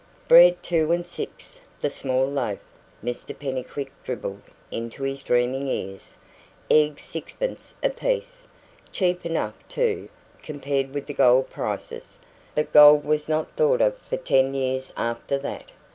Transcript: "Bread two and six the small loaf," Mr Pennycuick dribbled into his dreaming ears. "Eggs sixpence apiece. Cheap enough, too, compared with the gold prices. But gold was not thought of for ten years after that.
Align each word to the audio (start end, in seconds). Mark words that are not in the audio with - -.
"Bread 0.27 0.63
two 0.63 0.91
and 0.91 1.05
six 1.05 1.61
the 1.79 1.91
small 1.91 2.25
loaf," 2.25 2.57
Mr 3.03 3.37
Pennycuick 3.37 3.91
dribbled 4.03 4.41
into 4.71 5.03
his 5.03 5.21
dreaming 5.21 5.67
ears. 5.67 6.17
"Eggs 6.71 7.03
sixpence 7.03 7.75
apiece. 7.83 8.47
Cheap 8.91 9.27
enough, 9.27 9.53
too, 9.67 10.09
compared 10.41 10.95
with 10.95 11.05
the 11.05 11.13
gold 11.13 11.51
prices. 11.51 12.17
But 12.55 12.73
gold 12.73 13.05
was 13.05 13.29
not 13.29 13.55
thought 13.55 13.79
of 13.79 13.95
for 13.99 14.17
ten 14.17 14.55
years 14.55 14.91
after 14.97 15.37
that. 15.37 15.65